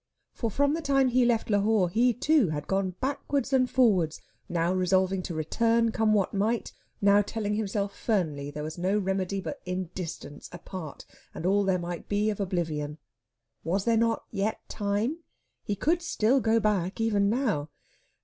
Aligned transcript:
For 0.33 0.49
from 0.49 0.73
the 0.73 0.81
time 0.81 1.09
he 1.09 1.25
left 1.27 1.51
Lahore 1.51 1.87
he, 1.87 2.11
too, 2.11 2.49
had 2.49 2.65
gone 2.65 2.95
backwards 2.99 3.53
and 3.53 3.69
forwards, 3.69 4.19
now 4.49 4.73
resolving 4.73 5.21
to 5.21 5.35
return, 5.35 5.91
come 5.91 6.11
what 6.11 6.33
might, 6.33 6.73
now 7.01 7.21
telling 7.21 7.53
himself 7.53 7.95
firmly 7.95 8.49
there 8.49 8.63
was 8.63 8.79
no 8.79 8.97
remedy 8.97 9.39
but 9.39 9.61
in 9.63 9.91
distance 9.93 10.49
apart, 10.51 11.05
and 11.35 11.45
all 11.45 11.63
there 11.63 11.77
might 11.77 12.09
be 12.09 12.31
of 12.31 12.39
oblivion. 12.39 12.97
Was 13.63 13.85
there 13.85 13.95
not 13.95 14.23
yet 14.31 14.67
time? 14.67 15.19
He 15.63 15.75
could 15.75 16.01
still 16.01 16.39
go 16.41 16.59
back, 16.59 16.99
even 16.99 17.29
now. 17.29 17.69